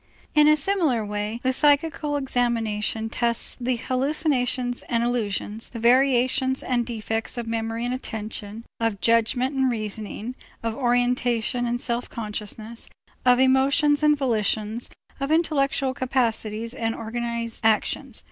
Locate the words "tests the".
3.07-3.75